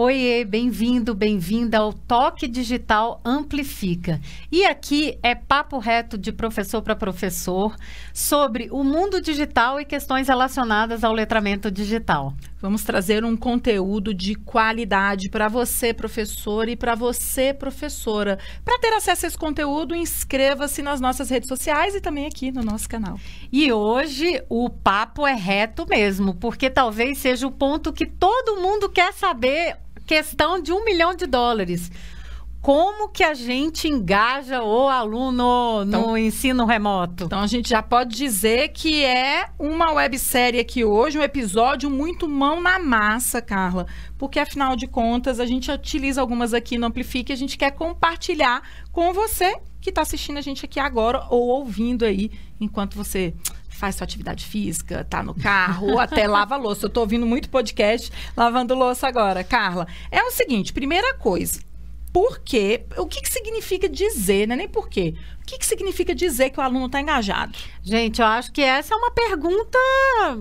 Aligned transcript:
Oiê, 0.00 0.44
bem-vindo, 0.44 1.12
bem-vinda 1.12 1.78
ao 1.78 1.92
Toque 1.92 2.46
Digital 2.46 3.20
Amplifica. 3.24 4.20
E 4.48 4.64
aqui 4.64 5.18
é 5.24 5.34
papo 5.34 5.76
reto 5.76 6.16
de 6.16 6.30
professor 6.30 6.80
para 6.82 6.94
professor 6.94 7.74
sobre 8.14 8.68
o 8.70 8.84
mundo 8.84 9.20
digital 9.20 9.80
e 9.80 9.84
questões 9.84 10.28
relacionadas 10.28 11.02
ao 11.02 11.12
letramento 11.12 11.68
digital. 11.68 12.32
Vamos 12.60 12.82
trazer 12.84 13.24
um 13.24 13.36
conteúdo 13.36 14.14
de 14.14 14.34
qualidade 14.36 15.28
para 15.28 15.48
você, 15.48 15.92
professor, 15.94 16.68
e 16.68 16.76
para 16.76 16.94
você, 16.94 17.52
professora. 17.52 18.38
Para 18.64 18.78
ter 18.78 18.92
acesso 18.92 19.26
a 19.26 19.28
esse 19.28 19.38
conteúdo, 19.38 19.96
inscreva-se 19.96 20.82
nas 20.82 21.00
nossas 21.00 21.28
redes 21.28 21.48
sociais 21.48 21.94
e 21.96 22.00
também 22.00 22.26
aqui 22.26 22.52
no 22.52 22.62
nosso 22.62 22.88
canal. 22.88 23.18
E 23.52 23.72
hoje 23.72 24.42
o 24.48 24.70
papo 24.70 25.26
é 25.26 25.34
reto 25.34 25.86
mesmo, 25.88 26.34
porque 26.34 26.70
talvez 26.70 27.18
seja 27.18 27.46
o 27.46 27.52
ponto 27.52 27.92
que 27.92 28.06
todo 28.06 28.60
mundo 28.60 28.88
quer 28.88 29.12
saber 29.12 29.76
questão 30.08 30.58
de 30.58 30.72
um 30.72 30.86
milhão 30.86 31.14
de 31.14 31.26
dólares. 31.26 31.92
Como 32.62 33.10
que 33.10 33.22
a 33.22 33.34
gente 33.34 33.86
engaja 33.86 34.62
o 34.62 34.88
aluno 34.88 35.84
no 35.84 35.98
então, 35.98 36.18
ensino 36.18 36.64
remoto? 36.64 37.24
Então 37.24 37.40
a 37.40 37.46
gente 37.46 37.68
já 37.68 37.82
pode 37.82 38.16
dizer 38.16 38.70
que 38.70 39.04
é 39.04 39.50
uma 39.58 39.92
websérie 39.92 40.58
aqui 40.58 40.82
hoje, 40.82 41.18
um 41.18 41.22
episódio 41.22 41.88
muito 41.90 42.26
mão 42.26 42.60
na 42.60 42.78
massa, 42.78 43.40
Carla. 43.40 43.86
Porque 44.16 44.40
afinal 44.40 44.74
de 44.74 44.88
contas, 44.88 45.38
a 45.38 45.46
gente 45.46 45.70
utiliza 45.70 46.20
algumas 46.20 46.52
aqui 46.52 46.78
no 46.78 46.86
Amplifique 46.86 47.30
e 47.30 47.34
a 47.34 47.36
gente 47.36 47.58
quer 47.58 47.70
compartilhar 47.70 48.62
com 48.90 49.12
você 49.12 49.56
que 49.80 49.90
está 49.90 50.00
assistindo 50.00 50.38
a 50.38 50.42
gente 50.42 50.64
aqui 50.64 50.80
agora 50.80 51.26
ou 51.30 51.48
ouvindo 51.48 52.04
aí 52.04 52.30
enquanto 52.58 52.96
você 52.96 53.34
faz 53.78 53.94
sua 53.94 54.04
atividade 54.04 54.44
física, 54.44 55.06
tá 55.08 55.22
no 55.22 55.34
carro, 55.34 55.92
ou 55.92 55.98
até 55.98 56.26
lava 56.26 56.56
louça. 56.56 56.86
Eu 56.86 56.90
tô 56.90 57.00
ouvindo 57.00 57.24
muito 57.24 57.48
podcast 57.48 58.12
lavando 58.36 58.74
louça 58.74 59.06
agora, 59.06 59.44
Carla. 59.44 59.86
É 60.10 60.22
o 60.22 60.30
seguinte, 60.30 60.72
primeira 60.72 61.14
coisa, 61.14 61.60
por 62.12 62.40
quê? 62.40 62.84
O 62.96 63.06
que, 63.06 63.20
que 63.20 63.28
significa 63.28 63.88
dizer, 63.88 64.48
né? 64.48 64.56
Nem 64.56 64.68
por 64.68 64.88
quê. 64.88 65.14
O 65.40 65.46
que, 65.46 65.58
que 65.58 65.64
significa 65.64 66.14
dizer 66.14 66.50
que 66.50 66.58
o 66.58 66.62
aluno 66.62 66.86
está 66.86 67.00
engajado? 67.00 67.56
Gente, 67.82 68.20
eu 68.20 68.26
acho 68.26 68.50
que 68.50 68.60
essa 68.60 68.94
é 68.94 68.96
uma 68.96 69.10
pergunta. 69.10 69.78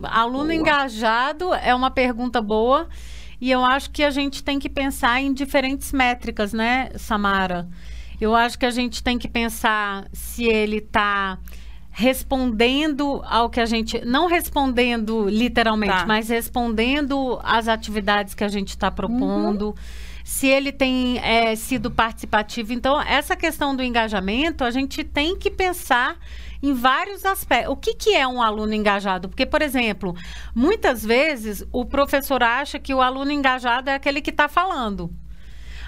Aluno 0.03 0.45
boa. 0.45 0.55
engajado 0.55 1.53
é 1.53 1.73
uma 1.75 1.91
pergunta 1.91 2.41
boa. 2.41 2.89
E 3.39 3.51
eu 3.51 3.63
acho 3.63 3.91
que 3.91 4.03
a 4.03 4.09
gente 4.09 4.43
tem 4.43 4.57
que 4.57 4.67
pensar 4.67 5.21
em 5.21 5.31
diferentes 5.31 5.91
métricas, 5.91 6.53
né, 6.53 6.89
Samara? 6.97 7.69
Eu 8.19 8.35
acho 8.35 8.57
que 8.57 8.65
a 8.65 8.71
gente 8.71 9.03
tem 9.03 9.19
que 9.19 9.27
pensar 9.27 10.07
se 10.11 10.45
ele 10.45 10.77
está 10.77 11.37
respondendo 11.97 13.23
ao 13.25 13.49
que 13.49 13.59
a 13.59 13.65
gente. 13.65 14.05
Não 14.05 14.27
respondendo 14.27 15.27
literalmente, 15.27 15.93
tá. 15.93 16.05
mas 16.05 16.29
respondendo 16.29 17.39
às 17.43 17.67
atividades 17.67 18.35
que 18.35 18.43
a 18.43 18.47
gente 18.47 18.69
está 18.69 18.91
propondo. 18.91 19.69
Uhum. 19.69 19.73
Se 20.23 20.45
ele 20.45 20.71
tem 20.71 21.17
é, 21.19 21.55
sido 21.55 21.89
participativo. 21.89 22.71
Então, 22.71 23.01
essa 23.01 23.35
questão 23.35 23.75
do 23.75 23.81
engajamento, 23.81 24.63
a 24.63 24.69
gente 24.69 25.03
tem 25.03 25.35
que 25.37 25.49
pensar 25.49 26.17
em 26.61 26.71
vários 26.73 27.25
aspectos. 27.25 27.73
O 27.73 27.77
que, 27.77 27.95
que 27.95 28.13
é 28.13 28.27
um 28.27 28.43
aluno 28.43 28.73
engajado? 28.73 29.27
Porque, 29.27 29.45
por 29.45 29.63
exemplo, 29.63 30.15
muitas 30.53 31.03
vezes 31.03 31.65
o 31.71 31.83
professor 31.83 32.43
acha 32.43 32.77
que 32.77 32.93
o 32.93 33.01
aluno 33.01 33.31
engajado 33.31 33.89
é 33.89 33.95
aquele 33.95 34.21
que 34.21 34.29
está 34.29 34.47
falando. 34.47 35.09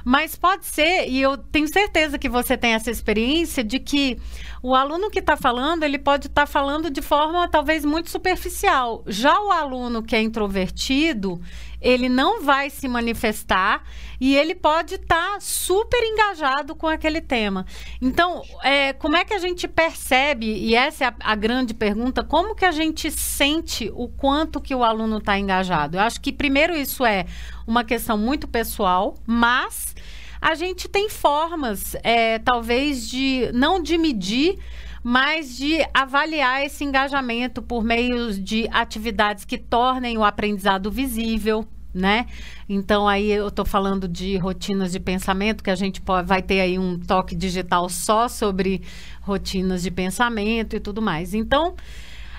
Mas 0.03 0.35
pode 0.35 0.65
ser, 0.65 1.07
e 1.07 1.21
eu 1.21 1.37
tenho 1.37 1.67
certeza 1.67 2.17
que 2.17 2.29
você 2.29 2.57
tem 2.57 2.73
essa 2.73 2.89
experiência, 2.91 3.63
de 3.63 3.79
que 3.79 4.17
o 4.61 4.75
aluno 4.75 5.09
que 5.09 5.19
está 5.19 5.37
falando, 5.37 5.83
ele 5.83 5.97
pode 5.97 6.27
estar 6.27 6.45
tá 6.45 6.47
falando 6.47 6.89
de 6.89 7.01
forma 7.01 7.47
talvez 7.47 7.85
muito 7.85 8.09
superficial. 8.09 9.03
Já 9.07 9.39
o 9.39 9.51
aluno 9.51 10.03
que 10.03 10.15
é 10.15 10.21
introvertido, 10.21 11.39
ele 11.81 12.09
não 12.09 12.43
vai 12.43 12.69
se 12.69 12.87
manifestar 12.87 13.83
e 14.19 14.35
ele 14.35 14.53
pode 14.53 14.95
estar 14.95 15.33
tá 15.33 15.39
super 15.39 16.01
engajado 16.03 16.75
com 16.75 16.87
aquele 16.87 17.21
tema. 17.21 17.65
Então, 18.01 18.41
é, 18.63 18.91
como 18.93 19.15
é 19.15 19.23
que 19.23 19.33
a 19.33 19.39
gente 19.39 19.67
percebe, 19.67 20.45
e 20.45 20.75
essa 20.75 21.05
é 21.05 21.07
a, 21.07 21.15
a 21.19 21.35
grande 21.35 21.73
pergunta, 21.73 22.23
como 22.23 22.55
que 22.55 22.65
a 22.65 22.71
gente 22.71 23.09
sente 23.09 23.89
o 23.95 24.09
quanto 24.09 24.59
que 24.59 24.75
o 24.75 24.83
aluno 24.83 25.19
está 25.19 25.39
engajado? 25.39 25.97
Eu 25.97 26.01
acho 26.01 26.19
que 26.19 26.33
primeiro 26.33 26.75
isso 26.75 27.05
é 27.05 27.25
uma 27.65 27.83
questão 27.83 28.17
muito 28.17 28.47
pessoal, 28.47 29.15
mas 29.25 29.95
a 30.41 30.55
gente 30.55 30.87
tem 30.87 31.09
formas, 31.09 31.95
é, 32.03 32.39
talvez, 32.39 33.09
de 33.09 33.49
não 33.53 33.81
de 33.81 33.97
medir, 33.97 34.57
mas 35.03 35.57
de 35.57 35.85
avaliar 35.93 36.63
esse 36.63 36.83
engajamento 36.83 37.61
por 37.61 37.83
meio 37.83 38.33
de 38.33 38.67
atividades 38.71 39.45
que 39.45 39.57
tornem 39.57 40.17
o 40.17 40.23
aprendizado 40.23 40.91
visível, 40.91 41.67
né? 41.93 42.27
Então 42.67 43.07
aí 43.07 43.31
eu 43.31 43.47
estou 43.47 43.65
falando 43.65 44.07
de 44.07 44.37
rotinas 44.37 44.91
de 44.91 44.99
pensamento, 44.99 45.63
que 45.63 45.71
a 45.71 45.75
gente 45.75 46.01
pode, 46.01 46.27
vai 46.27 46.41
ter 46.41 46.61
aí 46.61 46.77
um 46.77 46.99
toque 46.99 47.35
digital 47.35 47.89
só 47.89 48.27
sobre 48.27 48.81
rotinas 49.21 49.83
de 49.83 49.91
pensamento 49.91 50.75
e 50.75 50.79
tudo 50.79 51.01
mais. 51.01 51.33
Então, 51.33 51.75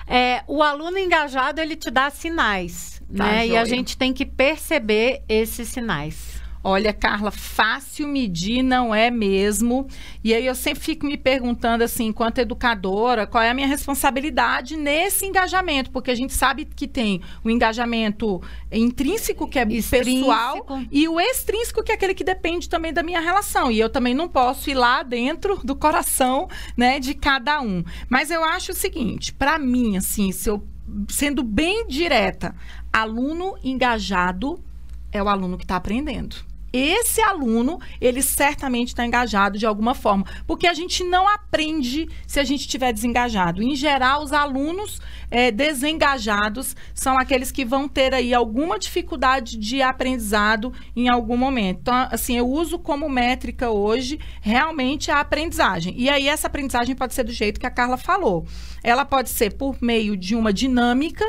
é, 0.07 0.43
o 0.47 0.61
aluno 0.61 0.97
engajado 0.97 1.61
ele 1.61 1.75
te 1.75 1.89
dá 1.89 2.09
sinais, 2.09 3.01
tá, 3.15 3.23
né? 3.23 3.47
Joia. 3.47 3.53
E 3.53 3.57
a 3.57 3.65
gente 3.65 3.97
tem 3.97 4.13
que 4.13 4.25
perceber 4.25 5.23
esses 5.27 5.67
sinais. 5.67 6.40
Olha, 6.63 6.93
Carla, 6.93 7.31
fácil 7.31 8.07
medir 8.07 8.61
não 8.61 8.93
é 8.93 9.09
mesmo. 9.09 9.87
E 10.23 10.31
aí 10.33 10.45
eu 10.45 10.53
sempre 10.53 10.83
fico 10.83 11.07
me 11.07 11.17
perguntando 11.17 11.83
assim, 11.83 12.05
enquanto 12.07 12.37
educadora, 12.37 13.25
qual 13.25 13.43
é 13.43 13.49
a 13.49 13.53
minha 13.53 13.67
responsabilidade 13.67 14.77
nesse 14.77 15.25
engajamento, 15.25 15.89
porque 15.89 16.11
a 16.11 16.15
gente 16.15 16.33
sabe 16.33 16.65
que 16.65 16.87
tem 16.87 17.19
o 17.43 17.49
engajamento 17.49 18.41
intrínseco 18.71 19.47
que 19.47 19.57
é 19.57 19.63
extrínseco. 19.63 20.05
pessoal 20.05 20.67
e 20.91 21.07
o 21.07 21.19
extrínseco 21.19 21.83
que 21.83 21.91
é 21.91 21.95
aquele 21.95 22.13
que 22.13 22.23
depende 22.23 22.69
também 22.69 22.93
da 22.93 23.01
minha 23.01 23.19
relação. 23.19 23.71
E 23.71 23.79
eu 23.79 23.89
também 23.89 24.13
não 24.13 24.29
posso 24.29 24.69
ir 24.69 24.75
lá 24.75 25.01
dentro 25.01 25.59
do 25.63 25.75
coração, 25.75 26.47
né, 26.77 26.99
de 26.99 27.15
cada 27.15 27.59
um. 27.59 27.83
Mas 28.07 28.29
eu 28.29 28.43
acho 28.43 28.71
o 28.71 28.75
seguinte, 28.75 29.33
para 29.33 29.57
mim 29.57 29.97
assim, 29.97 30.31
se 30.31 30.47
eu 30.47 30.63
sendo 31.07 31.41
bem 31.41 31.87
direta, 31.87 32.55
aluno 32.93 33.55
engajado 33.63 34.63
é 35.11 35.23
o 35.23 35.27
aluno 35.27 35.57
que 35.57 35.63
está 35.63 35.75
aprendendo 35.75 36.50
esse 36.73 37.21
aluno, 37.21 37.79
ele 37.99 38.21
certamente 38.21 38.89
está 38.89 39.05
engajado 39.05 39.57
de 39.57 39.65
alguma 39.65 39.93
forma, 39.93 40.25
porque 40.47 40.67
a 40.67 40.73
gente 40.73 41.03
não 41.03 41.27
aprende 41.27 42.07
se 42.25 42.39
a 42.39 42.43
gente 42.43 42.61
estiver 42.61 42.93
desengajado. 42.93 43.61
Em 43.61 43.75
geral, 43.75 44.23
os 44.23 44.31
alunos 44.31 45.01
é, 45.29 45.51
desengajados 45.51 46.75
são 46.93 47.17
aqueles 47.17 47.51
que 47.51 47.65
vão 47.65 47.87
ter 47.87 48.13
aí 48.13 48.33
alguma 48.33 48.79
dificuldade 48.79 49.57
de 49.57 49.81
aprendizado 49.81 50.73
em 50.95 51.09
algum 51.09 51.37
momento. 51.37 51.79
Então, 51.81 52.07
assim, 52.11 52.37
eu 52.37 52.47
uso 52.47 52.79
como 52.79 53.09
métrica 53.09 53.69
hoje 53.69 54.19
realmente 54.41 55.11
a 55.11 55.19
aprendizagem. 55.19 55.93
E 55.97 56.09
aí, 56.09 56.27
essa 56.27 56.47
aprendizagem 56.47 56.95
pode 56.95 57.13
ser 57.13 57.23
do 57.23 57.31
jeito 57.31 57.59
que 57.59 57.67
a 57.67 57.71
Carla 57.71 57.97
falou. 57.97 58.45
Ela 58.83 59.05
pode 59.05 59.29
ser 59.29 59.53
por 59.53 59.77
meio 59.81 60.15
de 60.15 60.35
uma 60.35 60.53
dinâmica 60.53 61.25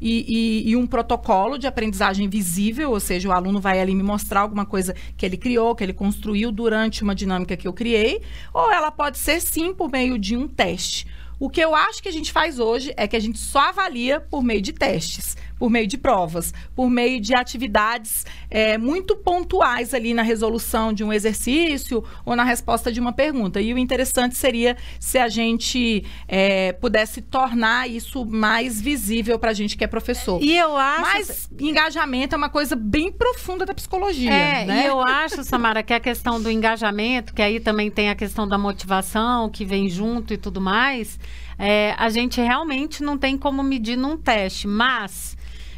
e, 0.00 0.64
e, 0.66 0.70
e, 0.70 0.76
um 0.76 0.86
protocolo 0.86 1.58
de 1.58 1.66
aprendizagem 1.66 2.28
visível, 2.28 2.90
ou 2.90 3.00
seja, 3.00 3.28
o 3.28 3.32
aluno 3.32 3.60
vai 3.60 3.80
ali 3.80 3.94
me 3.94 4.02
mostrar 4.02 4.40
alguma 4.40 4.66
coisa 4.66 4.94
que 5.16 5.24
ele 5.24 5.36
criou, 5.36 5.74
que 5.74 5.82
ele 5.82 5.92
construiu 5.92 6.52
durante 6.52 7.02
uma 7.02 7.14
dinâmica 7.14 7.56
que 7.56 7.66
eu 7.66 7.72
criei, 7.72 8.20
ou 8.52 8.70
ela 8.70 8.90
pode 8.90 9.18
ser 9.18 9.40
sim 9.40 9.74
por 9.74 9.90
meio 9.90 10.18
de 10.18 10.36
um 10.36 10.46
teste. 10.46 11.06
O 11.38 11.50
que 11.50 11.60
eu 11.60 11.74
acho 11.74 12.02
que 12.02 12.08
a 12.08 12.12
gente 12.12 12.32
faz 12.32 12.58
hoje 12.58 12.94
é 12.96 13.06
que 13.06 13.16
a 13.16 13.20
gente 13.20 13.38
só 13.38 13.68
avalia 13.68 14.20
por 14.20 14.42
meio 14.42 14.62
de 14.62 14.72
testes 14.72 15.36
por 15.58 15.70
meio 15.70 15.86
de 15.86 15.96
provas, 15.96 16.52
por 16.74 16.90
meio 16.90 17.20
de 17.20 17.34
atividades 17.34 18.24
é, 18.50 18.76
muito 18.76 19.16
pontuais 19.16 19.94
ali 19.94 20.12
na 20.12 20.22
resolução 20.22 20.92
de 20.92 21.02
um 21.02 21.12
exercício 21.12 22.04
ou 22.24 22.36
na 22.36 22.44
resposta 22.44 22.92
de 22.92 23.00
uma 23.00 23.12
pergunta. 23.12 23.60
E 23.60 23.72
o 23.72 23.78
interessante 23.78 24.36
seria 24.36 24.76
se 25.00 25.18
a 25.18 25.28
gente 25.28 26.04
é, 26.28 26.72
pudesse 26.72 27.22
tornar 27.22 27.88
isso 27.88 28.24
mais 28.24 28.80
visível 28.80 29.38
para 29.38 29.50
a 29.50 29.54
gente 29.54 29.76
que 29.76 29.84
é 29.84 29.86
professor. 29.86 30.42
E 30.42 30.56
eu 30.56 30.76
acho. 30.76 31.00
Mas 31.00 31.50
engajamento 31.58 32.34
é 32.34 32.38
uma 32.38 32.50
coisa 32.50 32.76
bem 32.76 33.10
profunda 33.10 33.64
da 33.64 33.74
psicologia. 33.74 34.32
É, 34.32 34.64
né? 34.64 34.82
e 34.82 34.86
eu 34.86 35.00
acho, 35.00 35.42
Samara, 35.42 35.82
que 35.82 35.94
a 35.94 36.00
questão 36.00 36.40
do 36.40 36.50
engajamento, 36.50 37.32
que 37.32 37.40
aí 37.40 37.60
também 37.60 37.90
tem 37.90 38.10
a 38.10 38.14
questão 38.14 38.46
da 38.46 38.58
motivação 38.58 39.48
que 39.48 39.64
vem 39.64 39.88
junto 39.88 40.34
e 40.34 40.36
tudo 40.36 40.60
mais. 40.60 41.18
É, 41.58 41.94
a 41.96 42.08
gente 42.10 42.40
realmente 42.40 43.02
não 43.02 43.16
tem 43.16 43.36
como 43.36 43.62
medir 43.62 43.96
num 43.96 44.16
teste, 44.16 44.66
mas 44.68 45.36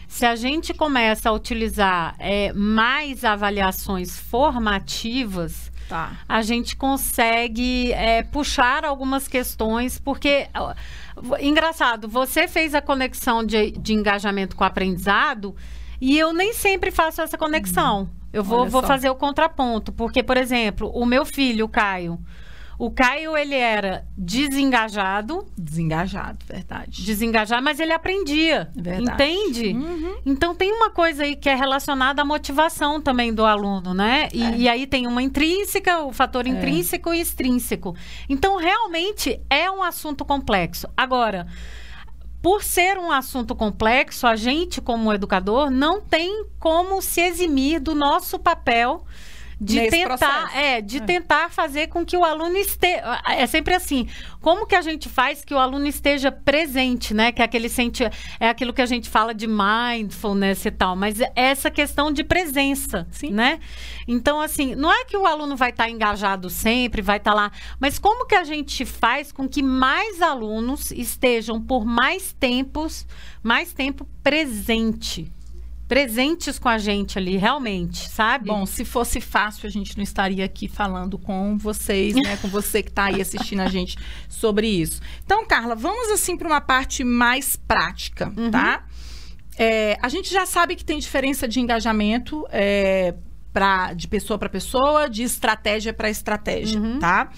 se 0.08 0.24
a 0.24 0.34
gente 0.34 0.72
começa 0.72 1.28
a 1.28 1.32
utilizar 1.32 2.16
é, 2.18 2.52
mais 2.52 3.24
avaliações 3.24 4.18
formativas, 4.18 5.70
tá. 5.88 6.12
a 6.28 6.42
gente 6.42 6.74
consegue 6.74 7.92
é, 7.92 8.22
puxar 8.22 8.84
algumas 8.84 9.28
questões, 9.28 9.98
porque. 9.98 10.48
Engraçado, 11.40 12.08
você 12.08 12.46
fez 12.46 12.74
a 12.76 12.80
conexão 12.80 13.44
de, 13.44 13.72
de 13.72 13.92
engajamento 13.92 14.54
com 14.54 14.62
o 14.62 14.66
aprendizado 14.66 15.54
e 16.00 16.16
eu 16.16 16.32
nem 16.32 16.52
sempre 16.52 16.92
faço 16.92 17.20
essa 17.20 17.36
conexão. 17.36 18.08
Eu 18.32 18.44
vou, 18.44 18.68
vou 18.68 18.82
fazer 18.82 19.10
o 19.10 19.14
contraponto, 19.14 19.90
porque, 19.90 20.22
por 20.22 20.36
exemplo, 20.36 20.90
o 20.94 21.04
meu 21.04 21.24
filho, 21.24 21.64
o 21.64 21.68
Caio, 21.68 22.20
O 22.78 22.92
Caio, 22.92 23.36
ele 23.36 23.56
era 23.56 24.06
desengajado. 24.16 25.44
Desengajado, 25.58 26.46
verdade. 26.46 27.04
Desengajado, 27.04 27.60
mas 27.60 27.80
ele 27.80 27.92
aprendia. 27.92 28.70
Verdade. 28.72 29.25
Entende? 29.25 29.72
Uhum. 29.76 30.16
Então 30.25 30.54
tem 30.54 30.70
uma 30.70 30.88
coisa 30.88 31.25
aí 31.25 31.34
que 31.34 31.48
é 31.48 31.56
relacionada 31.56 32.22
à 32.22 32.25
motivação 32.25 33.00
também 33.00 33.34
do 33.34 33.44
aluno, 33.44 33.92
né? 33.92 34.28
E, 34.32 34.44
é. 34.44 34.56
e 34.56 34.69
aí 34.69 34.86
tem 34.86 35.08
uma 35.08 35.20
intrínseca, 35.20 36.04
o 36.04 36.12
fator 36.12 36.46
é. 36.46 36.50
intrínseco 36.50 37.12
e 37.12 37.20
extrínseco. 37.20 37.96
Então, 38.28 38.56
realmente 38.56 39.40
é 39.50 39.69
um 39.69 39.82
assunto 39.82 40.25
complexo. 40.25 40.86
Agora 40.96 41.48
por 42.40 42.62
ser 42.62 42.98
um 42.98 43.10
assunto 43.10 43.54
complexo, 43.56 44.25
a 44.25 44.36
gente, 44.36 44.80
como 44.80 45.12
educador, 45.12 45.70
não 45.70 46.00
tem 46.00 46.44
como 46.60 47.02
se 47.02 47.20
eximir 47.20 47.80
do 47.80 47.96
nosso 47.96 48.38
papel 48.38 49.04
de 49.60 49.81
Nesse 49.81 49.90
tentar, 49.90 50.56
é, 50.56 50.81
de 50.81 50.99
é. 50.99 51.00
tentar 51.00 51.50
fazer 51.50 51.88
com 51.88 52.05
que 52.05 52.16
o 52.16 52.25
aluno 52.25 52.56
esteja, 52.56 53.20
é 53.26 53.44
sempre 53.46 53.75
assim, 53.75 54.08
como 54.40 54.66
que 54.66 54.76
a 54.76 54.82
gente 54.82 55.08
faz 55.08 55.44
que 55.44 55.52
o 55.52 55.58
aluno 55.58 55.87
esteja 55.87 56.31
presente, 56.31 57.12
né? 57.12 57.32
Que 57.32 57.43
é 57.43 57.44
aquele 57.44 57.69
sente, 57.69 58.05
é 58.38 58.49
aquilo 58.49 58.72
que 58.72 58.81
a 58.81 58.87
gente 58.87 59.08
fala 59.08 59.34
de 59.34 59.49
mindfulness 59.49 60.64
e 60.64 60.70
tal, 60.70 60.94
mas 60.94 61.20
é 61.20 61.32
essa 61.34 61.70
questão 61.70 62.12
de 62.12 62.22
presença, 62.22 63.06
Sim. 63.10 63.31
né? 63.31 63.58
Então 64.06 64.40
assim, 64.40 64.76
não 64.76 64.93
é 64.93 65.05
que 65.05 65.16
o 65.16 65.26
aluno 65.26 65.56
vai 65.56 65.70
estar 65.70 65.84
tá 65.84 65.90
engajado 65.90 66.49
sempre, 66.49 67.02
vai 67.02 67.16
estar 67.16 67.32
tá 67.32 67.37
lá, 67.37 67.52
mas 67.81 67.99
como 67.99 68.26
que 68.26 68.37
a 68.37 68.44
gente 68.44 68.84
faz 68.84 69.32
com 69.32 69.49
que 69.49 69.62
mais 69.62 70.22
alunos 70.22 70.93
estejam 70.93 71.61
por 71.61 71.84
mais 71.84 72.32
tempos, 72.32 73.06
mais 73.43 73.72
tempo 73.72 74.06
presente, 74.22 75.32
presentes 75.88 76.58
com 76.58 76.69
a 76.69 76.76
gente 76.76 77.19
ali, 77.19 77.38
realmente, 77.38 78.08
sabe? 78.11 78.49
Bom, 78.49 78.67
se 78.67 78.85
fosse 78.85 79.23
fácil, 79.23 79.67
a 79.67 79.70
gente 79.70 79.96
não 79.96 80.05
estaria 80.05 80.44
aqui 80.44 80.69
falando 80.69 81.19
com 81.19 81.56
vocês, 81.56 82.14
né? 82.14 82.37
com 82.37 82.49
você 82.49 82.82
que 82.82 82.90
está 82.90 83.06
aí 83.06 83.23
assistindo 83.23 83.61
a 83.61 83.69
gente 83.69 83.96
sobre 84.29 84.69
isso. 84.69 85.00
Então, 85.25 85.46
Carla, 85.46 85.75
vamos 85.75 86.11
assim 86.11 86.37
para 86.37 86.46
uma 86.46 86.61
parte 86.61 87.02
mais 87.02 87.56
prática, 87.56 88.31
uhum. 88.37 88.50
tá? 88.50 88.85
É, 89.58 89.96
a 90.02 90.08
gente 90.11 90.31
já 90.31 90.44
sabe 90.44 90.76
que 90.76 90.85
tem 90.85 90.99
diferença 90.99 91.49
de 91.49 91.58
engajamento 91.58 92.46
é, 92.50 93.14
pra, 93.50 93.94
de 93.94 94.06
pessoa 94.06 94.38
para 94.38 94.50
pessoa, 94.50 95.08
de 95.08 95.23
estratégia 95.23 95.94
para 95.94 96.11
estratégia, 96.11 96.79
uhum. 96.79 96.99
tá? 96.99 97.31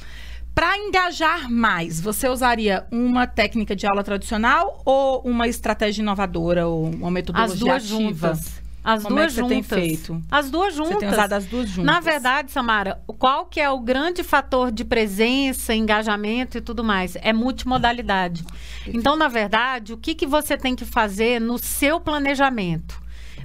Para 0.54 0.76
engajar 0.76 1.50
mais, 1.50 2.00
você 2.00 2.28
usaria 2.28 2.86
uma 2.90 3.26
técnica 3.26 3.74
de 3.74 3.86
aula 3.86 4.02
tradicional 4.02 4.82
ou 4.84 5.20
uma 5.22 5.48
estratégia 5.48 6.02
inovadora 6.02 6.66
ou 6.66 6.84
uma 6.84 7.10
metodologia 7.10 7.54
as 7.76 7.88
duas 7.88 8.04
ativa? 8.04 8.34
Juntas. 8.34 8.60
As 8.82 9.02
Como 9.02 9.16
duas 9.16 9.32
é 9.32 9.40
juntas. 9.40 9.66
Você 9.66 9.74
tem 9.74 9.88
feito? 9.88 10.22
As 10.30 10.50
duas 10.50 10.74
juntas. 10.74 10.92
Você 10.94 10.98
tem 11.00 11.08
usado 11.10 11.32
as 11.34 11.44
duas 11.44 11.68
juntas. 11.68 11.84
Na 11.84 12.00
verdade, 12.00 12.50
Samara, 12.50 13.00
qual 13.18 13.44
que 13.44 13.60
é 13.60 13.68
o 13.68 13.78
grande 13.78 14.24
fator 14.24 14.72
de 14.72 14.84
presença, 14.84 15.74
engajamento 15.74 16.56
e 16.56 16.60
tudo 16.62 16.82
mais? 16.82 17.14
É 17.20 17.32
multimodalidade. 17.32 18.44
Então, 18.86 19.16
na 19.16 19.28
verdade, 19.28 19.92
o 19.92 19.98
que, 19.98 20.14
que 20.14 20.26
você 20.26 20.56
tem 20.56 20.74
que 20.74 20.86
fazer 20.86 21.40
no 21.40 21.58
seu 21.58 22.00
planejamento? 22.00 23.00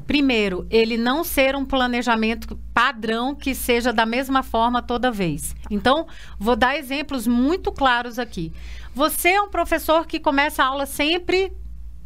Primeiro, 0.08 0.68
ele 0.70 0.98
não 0.98 1.24
ser 1.24 1.56
um 1.56 1.66
planejamento 1.66 2.60
padrão 2.74 3.34
que 3.34 3.56
seja 3.56 3.92
da 3.92 4.06
mesma 4.06 4.44
forma 4.44 4.82
toda 4.82 5.12
vez. 5.12 5.56
Então, 5.70 6.08
vou 6.40 6.56
dar 6.56 6.78
exemplos 6.78 7.26
muito 7.26 7.72
claros 7.72 8.20
aqui. 8.20 8.54
Você 8.94 9.30
é 9.30 9.42
um 9.42 9.50
professor 9.50 10.06
que 10.06 10.20
começa 10.20 10.64
a 10.64 10.68
aula 10.68 10.86
sempre 10.86 11.52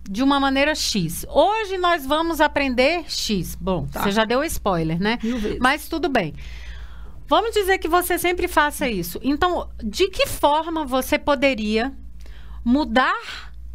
de 0.09 0.23
uma 0.23 0.39
maneira 0.39 0.73
X. 0.73 1.25
Hoje 1.29 1.77
nós 1.77 2.05
vamos 2.05 2.41
aprender 2.41 3.03
X. 3.07 3.55
Bom, 3.55 3.85
tá. 3.85 4.01
você 4.01 4.11
já 4.11 4.25
deu 4.25 4.43
spoiler, 4.43 4.99
né? 4.99 5.19
Mas 5.59 5.87
tudo 5.87 6.09
bem. 6.09 6.33
Vamos 7.27 7.51
dizer 7.51 7.77
que 7.77 7.87
você 7.87 8.17
sempre 8.17 8.47
faça 8.47 8.89
isso. 8.89 9.19
Então, 9.21 9.69
de 9.83 10.07
que 10.07 10.25
forma 10.25 10.83
você 10.83 11.19
poderia 11.19 11.93
mudar 12.65 13.13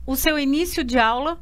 o 0.04 0.16
seu 0.16 0.36
início 0.36 0.82
de 0.82 0.98
aula 0.98 1.38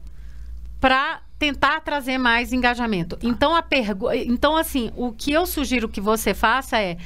para 0.79 1.23
tentar 1.43 1.81
trazer 1.81 2.19
mais 2.19 2.53
engajamento. 2.53 3.17
Tá. 3.17 3.27
Então, 3.27 3.53
a 3.53 3.61
pergu... 3.61 4.13
então, 4.13 4.57
assim, 4.57 4.93
o 4.95 5.11
que 5.11 5.33
eu 5.33 5.45
sugiro 5.45 5.89
que 5.89 6.01
você 6.01 6.33
faça 6.35 6.79
é 6.79 6.97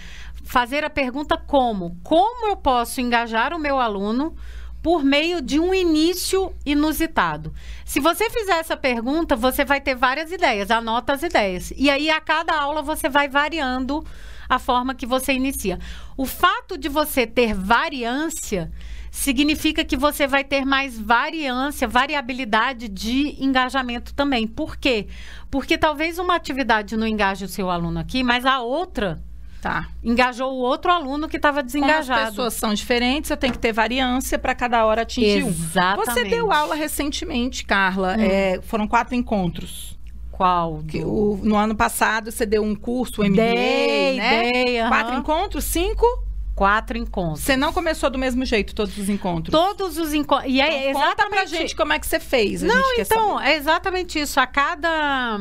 fazer 0.44 0.84
a 0.84 0.90
pergunta 0.90 1.38
como? 1.38 1.96
Como 2.02 2.48
eu 2.48 2.56
posso 2.56 3.00
engajar 3.00 3.54
o 3.54 3.58
meu 3.58 3.80
aluno 3.80 4.36
por 4.82 5.02
meio 5.02 5.40
de 5.40 5.58
um 5.58 5.72
início 5.72 6.52
inusitado? 6.66 7.50
Se 7.82 7.98
você 7.98 8.28
fizer 8.28 8.58
essa 8.58 8.76
pergunta, 8.76 9.34
você 9.34 9.64
vai 9.64 9.80
ter 9.80 9.94
várias 9.94 10.30
ideias, 10.30 10.70
anota 10.70 11.14
as 11.14 11.22
ideias. 11.22 11.72
E 11.74 11.88
aí, 11.88 12.10
a 12.10 12.20
cada 12.20 12.60
aula, 12.60 12.82
você 12.82 13.08
vai 13.08 13.30
variando 13.30 14.04
a 14.46 14.58
forma 14.58 14.94
que 14.94 15.06
você 15.06 15.32
inicia. 15.32 15.78
O 16.14 16.26
fato 16.26 16.76
de 16.76 16.90
você 16.90 17.26
ter 17.26 17.54
variância 17.54 18.70
significa 19.16 19.82
que 19.82 19.96
você 19.96 20.26
vai 20.26 20.44
ter 20.44 20.64
mais 20.66 20.98
variância, 21.00 21.88
variabilidade 21.88 22.86
de 22.86 23.42
engajamento 23.42 24.12
também. 24.12 24.46
Por 24.46 24.76
quê? 24.76 25.06
Porque 25.50 25.78
talvez 25.78 26.18
uma 26.18 26.36
atividade 26.36 26.96
não 26.98 27.06
engaje 27.06 27.46
o 27.46 27.48
seu 27.48 27.70
aluno 27.70 27.98
aqui, 27.98 28.22
mas 28.22 28.44
a 28.44 28.60
outra 28.60 29.22
Tá. 29.62 29.88
Engajou 30.04 30.52
o 30.52 30.58
outro 30.58 30.92
aluno 30.92 31.28
que 31.28 31.38
estava 31.38 31.60
desengajado. 31.60 32.06
Como 32.06 32.20
as 32.20 32.30
pessoas 32.30 32.54
são 32.54 32.72
diferentes, 32.72 33.30
eu 33.30 33.36
tenho 33.36 33.52
que 33.54 33.58
ter 33.58 33.72
variância 33.72 34.38
para 34.38 34.54
cada 34.54 34.84
hora 34.84 35.02
atingir 35.02 35.44
Exatamente. 35.44 36.10
um. 36.10 36.14
Você 36.14 36.24
deu 36.24 36.52
aula 36.52 36.74
recentemente, 36.74 37.64
Carla. 37.64 38.16
Hum. 38.16 38.22
É, 38.22 38.60
foram 38.62 38.86
quatro 38.86 39.16
encontros. 39.16 39.98
Qual? 40.30 40.84
Que, 40.86 41.02
o, 41.02 41.40
no 41.42 41.56
ano 41.56 41.74
passado 41.74 42.30
você 42.30 42.46
deu 42.46 42.62
um 42.62 42.76
curso, 42.76 43.22
um 43.22 43.24
MBA, 43.24 43.34
dei, 43.34 44.16
né? 44.18 44.52
Dei, 44.52 44.82
uhum. 44.82 44.88
Quatro 44.88 45.16
encontros? 45.16 45.64
Cinco? 45.64 46.25
Quatro 46.56 46.96
encontros. 46.96 47.40
Você 47.40 47.54
não 47.54 47.70
começou 47.70 48.08
do 48.08 48.18
mesmo 48.18 48.44
jeito 48.46 48.74
todos 48.74 48.96
os 48.96 49.10
encontros? 49.10 49.52
Todos 49.52 49.98
os 49.98 50.14
encontros. 50.14 50.50
E 50.50 50.58
é 50.58 50.88
então, 50.88 51.02
exatamente... 51.02 51.16
Conta 51.16 51.28
pra 51.28 51.44
gente 51.44 51.76
como 51.76 51.92
é 51.92 51.98
que 51.98 52.06
você 52.06 52.18
fez. 52.18 52.62
não, 52.62 52.94
então, 52.98 53.38
é 53.40 53.54
exatamente 53.56 54.18
isso. 54.18 54.40
A 54.40 54.46
cada... 54.46 55.38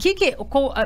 Que 0.00 0.14
que, 0.14 0.34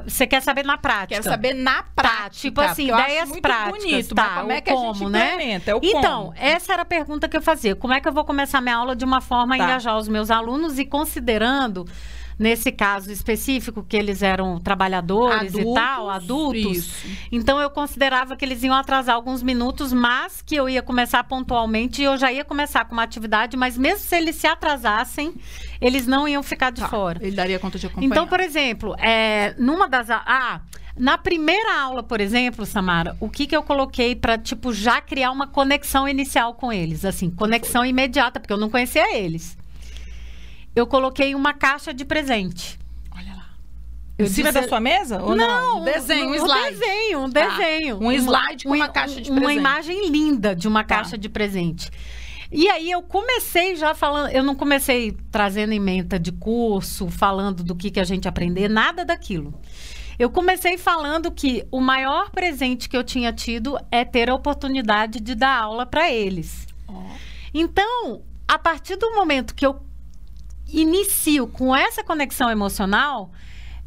você 0.04 0.26
quer 0.26 0.42
saber 0.42 0.64
na 0.64 0.76
prática? 0.76 1.14
Quero 1.14 1.22
saber 1.22 1.54
na 1.54 1.84
prática. 1.94 2.24
Tá, 2.24 2.30
tipo 2.30 2.60
assim, 2.60 2.88
ideias 2.88 3.30
práticas. 3.40 3.84
Bonito, 3.84 4.14
tá, 4.14 4.40
como 4.40 4.50
é 4.50 4.60
que 4.60 4.72
como, 4.72 4.90
a 4.90 4.92
gente 4.92 5.10
né? 5.10 5.52
É 5.54 5.60
então, 5.82 6.24
como. 6.24 6.34
essa 6.36 6.72
era 6.72 6.82
a 6.82 6.84
pergunta 6.84 7.28
que 7.28 7.36
eu 7.36 7.42
fazia. 7.42 7.76
Como 7.76 7.94
é 7.94 8.00
que 8.00 8.08
eu 8.08 8.12
vou 8.12 8.24
começar 8.24 8.60
minha 8.60 8.74
aula 8.74 8.96
de 8.96 9.04
uma 9.04 9.20
forma 9.20 9.54
a 9.54 9.58
tá. 9.58 9.64
engajar 9.64 9.96
os 9.96 10.08
meus 10.08 10.32
alunos 10.32 10.80
e 10.80 10.84
considerando 10.84 11.86
nesse 12.38 12.72
caso 12.72 13.10
específico, 13.12 13.82
que 13.82 13.96
eles 13.96 14.22
eram 14.22 14.58
trabalhadores 14.58 15.54
adultos, 15.54 15.72
e 15.72 15.74
tal, 15.74 16.10
adultos. 16.10 16.76
Isso. 16.76 17.06
Então 17.30 17.60
eu 17.60 17.70
considerava 17.70 18.36
que 18.36 18.44
eles 18.44 18.62
iam 18.62 18.74
atrasar 18.74 19.14
alguns 19.14 19.42
minutos, 19.42 19.92
mas 19.92 20.42
que 20.42 20.54
eu 20.54 20.68
ia 20.68 20.82
começar 20.82 21.24
pontualmente 21.24 22.02
e 22.02 22.04
eu 22.04 22.16
já 22.16 22.32
ia 22.32 22.44
começar 22.44 22.84
com 22.84 22.92
uma 22.92 23.02
atividade, 23.02 23.56
mas 23.56 23.78
mesmo 23.78 24.00
se 24.00 24.16
eles 24.16 24.36
se 24.36 24.46
atrasassem, 24.46 25.34
eles 25.80 26.06
não 26.06 26.26
iam 26.26 26.42
ficar 26.42 26.70
de 26.70 26.80
tá, 26.80 26.88
fora. 26.88 27.18
Ele 27.22 27.36
daria 27.36 27.58
conta 27.58 27.78
de 27.78 27.86
acompanhar. 27.86 28.06
Então, 28.08 28.26
por 28.26 28.40
exemplo, 28.40 28.94
é, 28.98 29.54
numa 29.58 29.88
das. 29.88 30.10
Ah, 30.10 30.60
na 30.96 31.18
primeira 31.18 31.80
aula, 31.80 32.04
por 32.04 32.20
exemplo, 32.20 32.64
Samara, 32.64 33.16
o 33.18 33.28
que, 33.28 33.48
que 33.48 33.56
eu 33.56 33.64
coloquei 33.64 34.14
para, 34.14 34.38
tipo, 34.38 34.72
já 34.72 35.00
criar 35.00 35.32
uma 35.32 35.46
conexão 35.48 36.08
inicial 36.08 36.54
com 36.54 36.72
eles? 36.72 37.04
Assim, 37.04 37.30
conexão 37.30 37.84
imediata, 37.84 38.38
porque 38.38 38.52
eu 38.52 38.56
não 38.56 38.70
conhecia 38.70 39.16
eles 39.16 39.56
eu 40.74 40.86
coloquei 40.86 41.34
uma 41.34 41.54
caixa 41.54 41.92
de 41.94 42.04
presente. 42.04 42.78
Olha 43.10 43.34
lá. 43.34 43.50
Eu 44.18 44.26
em 44.26 44.28
cima 44.28 44.50
disse... 44.50 44.62
da 44.62 44.68
sua 44.68 44.80
mesa? 44.80 45.22
Ou 45.22 45.34
não, 45.34 45.46
não? 45.46 45.80
Um 45.82 45.84
desenho, 45.84 46.30
um 46.30 46.34
slide. 46.34 46.60
Um 46.60 46.78
desenho, 46.78 47.20
um 47.20 47.30
tá. 47.30 47.48
desenho. 47.48 47.98
Um 48.00 48.12
slide 48.12 48.64
com 48.64 48.74
uma, 48.74 48.88
caixa 48.88 49.20
de 49.20 49.30
presente. 49.30 49.40
Uma 49.40 49.52
imagem 49.54 50.08
linda 50.10 50.54
de 50.54 50.66
uma 50.66 50.82
tá. 50.82 50.96
caixa 50.96 51.18
de 51.18 51.28
presente. 51.28 51.90
E 52.50 52.68
aí 52.68 52.90
eu 52.90 53.02
comecei 53.02 53.74
já 53.74 53.94
falando, 53.94 54.30
eu 54.30 54.42
não 54.42 54.54
comecei 54.54 55.16
trazendo 55.30 55.72
emenda 55.72 56.18
de 56.18 56.30
curso, 56.30 57.08
falando 57.08 57.64
do 57.64 57.74
que, 57.74 57.90
que 57.90 57.98
a 57.98 58.04
gente 58.04 58.28
aprender, 58.28 58.68
nada 58.68 59.04
daquilo. 59.04 59.54
Eu 60.18 60.30
comecei 60.30 60.78
falando 60.78 61.32
que 61.32 61.66
o 61.70 61.80
maior 61.80 62.30
presente 62.30 62.88
que 62.88 62.96
eu 62.96 63.02
tinha 63.02 63.32
tido 63.32 63.76
é 63.90 64.04
ter 64.04 64.30
a 64.30 64.34
oportunidade 64.34 65.18
de 65.18 65.34
dar 65.34 65.62
aula 65.62 65.84
para 65.84 66.10
eles. 66.12 66.66
Oh. 66.86 67.02
Então, 67.52 68.22
a 68.46 68.58
partir 68.58 68.96
do 68.96 69.12
momento 69.14 69.54
que 69.54 69.66
eu 69.66 69.80
inicio 70.68 71.46
com 71.46 71.74
essa 71.74 72.02
conexão 72.02 72.50
emocional, 72.50 73.30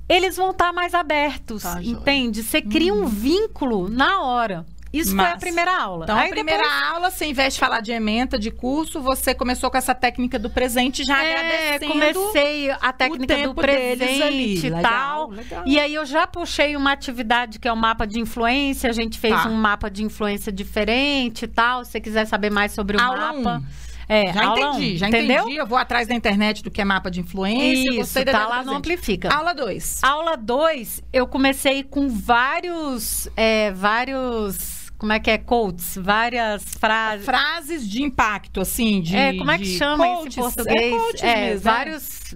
eles 0.08 0.38
vão 0.38 0.52
estar 0.52 0.68
tá 0.68 0.74
mais 0.74 0.94
abertos, 0.94 1.64
tá, 1.64 1.82
entende? 1.84 2.44
Você 2.44 2.62
cria 2.62 2.94
um 2.94 3.02
uhum. 3.02 3.08
vínculo 3.08 3.90
na 3.90 4.22
hora. 4.22 4.66
Isso 4.92 5.16
Mas, 5.16 5.28
foi 5.28 5.36
a 5.36 5.38
primeira 5.38 5.82
aula. 5.82 6.06
Então, 6.06 6.18
Aí 6.18 6.28
a 6.28 6.30
primeira 6.30 6.64
depois... 6.64 6.84
aula, 6.84 7.12
você, 7.12 7.26
em 7.26 7.34
vez 7.34 7.54
de 7.54 7.60
falar 7.60 7.82
de 7.82 7.92
ementa, 7.92 8.40
de 8.40 8.50
curso, 8.50 9.02
você 9.02 9.34
começou 9.34 9.70
com 9.70 9.78
essa 9.78 9.94
técnica 9.94 10.40
do 10.40 10.50
presente 10.50 11.04
já 11.04 11.24
é, 11.24 11.36
agradecendo. 11.36 11.92
comecei 11.92 12.72
a 12.72 12.94
técnica 12.94 13.48
do 13.48 13.54
presente 13.54 14.68
e 14.68 14.82
tal. 14.82 15.30
Legal. 15.30 15.64
E 15.66 15.80
aí 15.80 15.94
eu 15.94 16.06
já 16.06 16.26
puxei 16.26 16.76
uma 16.76 16.94
atividade 16.94 17.60
que 17.60 17.68
é 17.68 17.72
o 17.72 17.76
um 17.76 17.78
mapa 17.78 18.08
de 18.08 18.20
influência. 18.20 18.90
A 18.90 18.94
gente 18.94 19.20
fez 19.20 19.36
tá. 19.36 19.50
um 19.50 19.54
mapa 19.54 19.90
de 19.90 20.04
influência 20.04 20.52
diferente 20.52 21.46
e 21.46 21.48
tal. 21.48 21.84
Se 21.84 21.92
você 21.92 22.00
quiser 22.00 22.26
saber 22.26 22.50
mais 22.50 22.72
sobre 22.72 22.98
o 22.98 23.02
aula 23.02 23.34
mapa. 23.34 23.58
Um. 23.58 23.88
É, 24.10 24.32
já 24.32 24.46
entendi, 24.46 24.98
já 24.98 25.10
entendeu? 25.10 25.44
entendi. 25.44 25.58
Eu 25.58 25.68
vou 25.68 25.78
atrás 25.78 26.08
da 26.08 26.16
internet 26.16 26.64
do 26.64 26.72
que 26.72 26.82
é 26.82 26.86
mapa 26.86 27.12
de 27.12 27.20
influência. 27.20 28.02
Isso, 28.02 28.26
tá 28.26 28.48
lá 28.48 28.64
no 28.64 28.74
Amplifica. 28.76 29.34
Aula 29.34 29.54
2. 29.54 30.04
Aula 30.04 30.38
2, 30.38 31.04
eu 31.12 31.28
comecei 31.28 31.84
com 31.84 32.08
vários, 32.08 33.30
é, 33.36 33.72
vários 33.72 34.78
como 34.98 35.14
é 35.14 35.20
que 35.20 35.30
é? 35.30 35.38
Quotes, 35.38 35.98
várias 36.02 36.64
frases. 36.64 37.26
Frases 37.26 37.88
de 37.88 38.02
impacto, 38.02 38.60
assim, 38.62 39.02
de. 39.02 39.16
É, 39.16 39.38
como 39.38 39.52
é 39.52 39.58
que 39.58 39.66
chama 39.66 40.06
coaches. 40.08 40.28
isso 40.28 40.40
em 40.40 40.42
português? 40.42 40.82
É, 40.82 40.90
coaches 40.90 41.24
É, 41.24 41.36
mesmo, 41.36 41.56
é. 41.56 41.58
vários, 41.58 42.36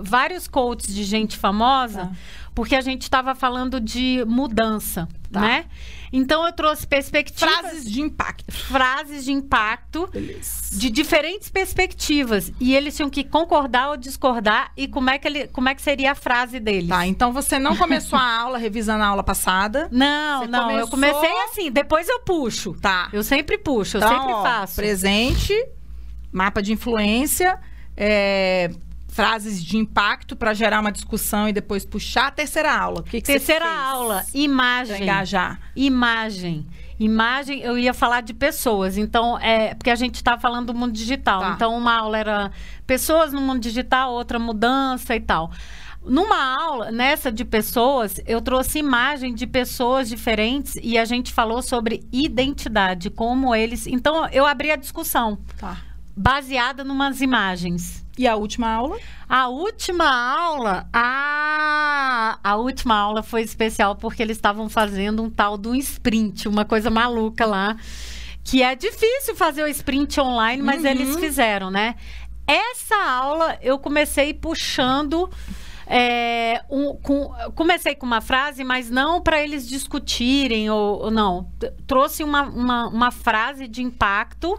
vários 0.00 0.48
quotes 0.48 0.94
de 0.94 1.02
gente 1.02 1.36
famosa, 1.36 2.06
Tá. 2.06 2.12
Porque 2.56 2.74
a 2.74 2.80
gente 2.80 3.02
estava 3.02 3.34
falando 3.34 3.78
de 3.80 4.24
mudança, 4.26 5.06
Tá. 5.30 5.40
né? 5.40 5.66
Então 6.12 6.46
eu 6.46 6.52
trouxe 6.52 6.86
perspectivas, 6.86 7.52
Frases 7.54 7.84
de 7.92 8.00
impacto. 8.00 8.50
frases 8.52 9.24
de 9.24 9.32
impacto 9.32 10.08
Beleza. 10.10 10.78
de 10.78 10.88
diferentes 10.88 11.50
perspectivas 11.50 12.50
e 12.58 12.74
eles 12.74 12.96
tinham 12.96 13.10
que 13.10 13.22
concordar 13.24 13.90
ou 13.90 13.96
discordar 13.96 14.72
e 14.76 14.88
como 14.88 15.10
é 15.10 15.18
que 15.18 15.28
ele, 15.28 15.48
como 15.48 15.68
é 15.68 15.74
que 15.74 15.82
seria 15.82 16.12
a 16.12 16.14
frase 16.14 16.58
deles. 16.58 16.88
Tá, 16.88 17.06
então 17.06 17.32
você 17.32 17.58
não 17.58 17.76
começou 17.76 18.18
a 18.18 18.40
aula 18.40 18.56
revisando 18.56 19.02
a 19.04 19.08
aula 19.08 19.22
passada. 19.22 19.88
Não, 19.92 20.40
Você 20.42 20.46
não, 20.48 20.70
eu 20.70 20.88
começou- 20.88 21.20
comecei 21.20 21.44
assim, 21.44 21.70
depois 21.70 22.08
eu 22.08 22.20
puxo. 22.20 22.72
Tá. 22.80 23.08
Eu 23.12 23.22
sempre 23.22 23.58
puxo, 23.58 23.98
eu 23.98 24.00
Então, 24.00 24.10
sempre 24.16 24.32
ó, 24.32 24.42
faço. 24.42 24.76
Presente, 24.76 25.52
mapa 26.32 26.62
de 26.62 26.72
influência, 26.72 27.58
é, 27.96 28.70
frases 29.16 29.64
de 29.64 29.76
impacto 29.78 30.36
para 30.36 30.52
gerar 30.54 30.80
uma 30.80 30.92
discussão 30.92 31.48
e 31.48 31.52
depois 31.52 31.84
puxar 31.84 32.26
a 32.28 32.30
terceira 32.30 32.72
aula. 32.72 33.00
O 33.00 33.02
que, 33.02 33.20
que 33.20 33.26
Terceira 33.26 33.66
aula, 33.66 34.24
pra 34.30 34.40
imagem. 34.40 35.02
engajar. 35.02 35.58
Imagem. 35.74 36.66
Imagem, 36.98 37.60
eu 37.60 37.78
ia 37.78 37.92
falar 37.92 38.20
de 38.22 38.32
pessoas. 38.32 38.96
Então, 38.96 39.38
é 39.38 39.74
porque 39.74 39.90
a 39.90 39.94
gente 39.94 40.14
está 40.16 40.38
falando 40.38 40.66
do 40.72 40.74
mundo 40.74 40.92
digital. 40.92 41.40
Tá. 41.40 41.52
Então, 41.54 41.76
uma 41.76 41.94
aula 41.94 42.18
era 42.18 42.50
pessoas 42.86 43.32
no 43.32 43.40
mundo 43.40 43.60
digital, 43.60 44.12
outra 44.12 44.38
mudança 44.38 45.14
e 45.16 45.20
tal. 45.20 45.50
Numa 46.04 46.62
aula, 46.62 46.92
nessa 46.92 47.32
de 47.32 47.44
pessoas, 47.44 48.20
eu 48.26 48.40
trouxe 48.40 48.78
imagem 48.78 49.34
de 49.34 49.46
pessoas 49.46 50.08
diferentes 50.08 50.78
e 50.82 50.96
a 50.96 51.04
gente 51.04 51.32
falou 51.32 51.60
sobre 51.62 52.06
identidade, 52.12 53.10
como 53.10 53.54
eles. 53.54 53.86
Então, 53.86 54.26
eu 54.28 54.46
abri 54.46 54.70
a 54.70 54.76
discussão 54.76 55.36
Tá. 55.58 55.76
baseada 56.16 56.84
numas 56.84 57.20
imagens. 57.20 58.05
E 58.18 58.26
a 58.26 58.34
última 58.36 58.68
aula? 58.68 58.98
A 59.28 59.48
última 59.48 60.08
aula, 60.08 60.88
ah, 60.92 62.38
a 62.42 62.56
última 62.56 62.94
aula 62.96 63.22
foi 63.22 63.42
especial 63.42 63.94
porque 63.96 64.22
eles 64.22 64.36
estavam 64.36 64.68
fazendo 64.68 65.22
um 65.22 65.28
tal 65.30 65.58
do 65.58 65.74
sprint, 65.74 66.48
uma 66.48 66.64
coisa 66.64 66.88
maluca 66.90 67.44
lá, 67.44 67.76
que 68.42 68.62
é 68.62 68.74
difícil 68.74 69.34
fazer 69.36 69.64
o 69.64 69.68
sprint 69.68 70.18
online, 70.20 70.62
mas 70.62 70.82
Uhum. 70.82 70.88
eles 70.90 71.16
fizeram, 71.16 71.70
né? 71.70 71.94
Essa 72.46 72.96
aula 72.96 73.58
eu 73.60 73.78
comecei 73.78 74.32
puxando 74.32 75.28
é, 75.86 76.60
um- 76.68 76.94
com- 76.96 77.32
comecei 77.54 77.94
com 77.94 78.04
uma 78.04 78.20
frase, 78.20 78.64
mas 78.64 78.90
não 78.90 79.20
para 79.20 79.40
eles 79.42 79.68
discutirem 79.68 80.68
ou, 80.68 81.04
ou 81.04 81.10
não. 81.10 81.48
Trouxe 81.86 82.24
uma, 82.24 82.42
uma, 82.42 82.88
uma 82.88 83.10
frase 83.10 83.68
de 83.68 83.82
impacto 83.82 84.58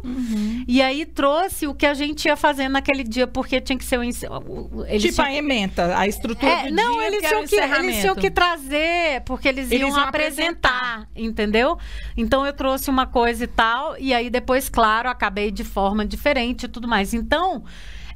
e 0.67 0.81
aí 0.81 1.05
trouxe 1.05 1.67
o 1.67 1.73
que 1.75 1.85
a 1.85 1.93
gente 1.93 2.25
ia 2.25 2.37
fazer 2.37 2.69
naquele 2.69 3.03
dia, 3.03 3.27
porque 3.27 3.59
tinha 3.59 3.77
que 3.77 3.83
ser 3.83 3.97
o. 3.99 4.03
Eles 4.03 5.01
tipo 5.03 5.15
tinham- 5.15 5.27
a 5.27 5.33
ementa, 5.33 5.97
a 5.97 6.07
estrutura 6.07 6.51
é, 6.51 6.69
do 6.69 6.73
não, 6.75 6.93
dia, 6.97 7.07
eles 7.07 7.19
que 7.19 7.25
era 7.25 7.35
tinham, 7.35 7.47
que, 7.69 7.75
eles 7.85 7.99
tinham 7.99 8.15
que 8.15 8.31
trazer, 8.31 9.21
porque 9.25 9.47
eles, 9.49 9.69
Eles 9.71 9.81
iam, 9.89 9.97
iam 9.97 10.07
apresentar, 10.07 11.07
entendeu? 11.15 11.77
Então 12.15 12.45
eu 12.45 12.53
trouxe 12.53 12.89
uma 12.89 13.05
coisa 13.05 13.43
e 13.43 13.47
tal, 13.47 13.95
e 13.99 14.13
aí 14.13 14.29
depois, 14.29 14.69
claro, 14.69 15.09
acabei 15.09 15.51
de 15.51 15.63
forma 15.63 16.05
diferente 16.05 16.63
e 16.63 16.67
tudo 16.69 16.87
mais. 16.87 17.13
Então, 17.13 17.63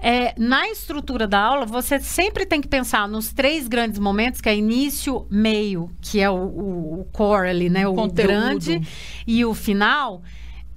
é, 0.01 0.33
na 0.37 0.67
estrutura 0.67 1.27
da 1.27 1.39
aula, 1.39 1.65
você 1.65 1.99
sempre 1.99 2.45
tem 2.45 2.59
que 2.59 2.67
pensar 2.67 3.07
nos 3.07 3.31
três 3.31 3.67
grandes 3.67 3.99
momentos, 3.99 4.41
que 4.41 4.49
é 4.49 4.55
início, 4.55 5.25
meio, 5.29 5.89
que 6.01 6.19
é 6.19 6.29
o, 6.29 6.33
o- 6.35 7.01
o 7.01 7.05
core 7.11 7.49
ali, 7.49 7.69
né? 7.69 7.87
O 7.87 7.93
Conteúdo. 7.93 8.27
grande 8.27 8.81
e 9.27 9.45
o 9.45 9.53
final. 9.53 10.21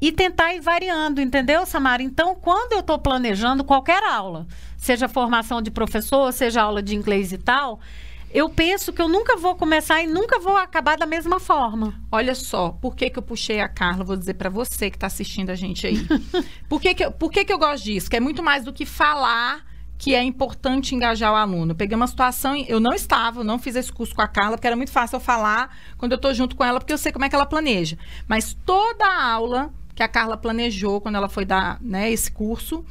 E 0.00 0.12
tentar 0.12 0.52
ir 0.54 0.60
variando, 0.60 1.20
entendeu, 1.20 1.64
Samara? 1.64 2.02
Então, 2.02 2.34
quando 2.34 2.72
eu 2.74 2.80
estou 2.80 2.98
planejando 2.98 3.64
qualquer 3.64 4.02
aula, 4.04 4.46
seja 4.76 5.08
formação 5.08 5.62
de 5.62 5.70
professor, 5.70 6.30
seja 6.32 6.60
aula 6.62 6.82
de 6.82 6.94
inglês 6.94 7.32
e 7.32 7.38
tal, 7.38 7.80
eu 8.34 8.50
penso 8.50 8.92
que 8.92 9.00
eu 9.00 9.08
nunca 9.08 9.36
vou 9.36 9.54
começar 9.54 10.02
e 10.02 10.08
nunca 10.08 10.40
vou 10.40 10.56
acabar 10.56 10.98
da 10.98 11.06
mesma 11.06 11.38
forma. 11.38 11.94
Olha 12.10 12.34
só, 12.34 12.70
por 12.70 12.96
que, 12.96 13.08
que 13.08 13.16
eu 13.16 13.22
puxei 13.22 13.60
a 13.60 13.68
Carla? 13.68 14.02
Vou 14.02 14.16
dizer 14.16 14.34
pra 14.34 14.50
você 14.50 14.90
que 14.90 14.98
tá 14.98 15.06
assistindo 15.06 15.50
a 15.50 15.54
gente 15.54 15.86
aí. 15.86 16.04
por 16.68 16.80
que, 16.80 16.92
que, 16.96 17.04
eu, 17.04 17.12
por 17.12 17.30
que, 17.30 17.44
que 17.44 17.52
eu 17.52 17.58
gosto 17.58 17.84
disso? 17.84 18.10
Que 18.10 18.16
é 18.16 18.20
muito 18.20 18.42
mais 18.42 18.64
do 18.64 18.72
que 18.72 18.84
falar 18.84 19.64
que 19.96 20.16
é 20.16 20.22
importante 20.22 20.96
engajar 20.96 21.32
o 21.32 21.36
aluno. 21.36 21.70
Eu 21.70 21.76
peguei 21.76 21.94
uma 21.94 22.08
situação, 22.08 22.56
eu 22.56 22.80
não 22.80 22.92
estava, 22.92 23.40
eu 23.40 23.44
não 23.44 23.56
fiz 23.56 23.76
esse 23.76 23.92
curso 23.92 24.12
com 24.12 24.20
a 24.20 24.26
Carla, 24.26 24.56
porque 24.56 24.66
era 24.66 24.74
muito 24.74 24.90
fácil 24.90 25.16
eu 25.16 25.20
falar 25.20 25.72
quando 25.96 26.10
eu 26.10 26.18
tô 26.18 26.34
junto 26.34 26.56
com 26.56 26.64
ela, 26.64 26.80
porque 26.80 26.92
eu 26.92 26.98
sei 26.98 27.12
como 27.12 27.24
é 27.24 27.28
que 27.28 27.36
ela 27.36 27.46
planeja. 27.46 27.96
Mas 28.26 28.52
toda 28.66 29.06
a 29.06 29.32
aula 29.32 29.72
que 29.94 30.02
a 30.02 30.08
Carla 30.08 30.36
planejou 30.36 31.00
quando 31.00 31.14
ela 31.14 31.28
foi 31.28 31.44
dar 31.44 31.78
né, 31.80 32.10
esse 32.10 32.32
curso, 32.32 32.84